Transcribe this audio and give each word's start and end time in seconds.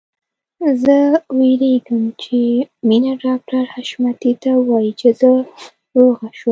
زه 0.83 0.97
وېرېږم 1.37 2.03
چې 2.21 2.39
مينه 2.87 3.11
ډاکټر 3.23 3.63
حشمتي 3.73 4.33
ته 4.41 4.51
ووايي 4.57 4.91
چې 4.99 5.09
زه 5.19 5.31
روغه 5.97 6.27
شوم 6.35 6.39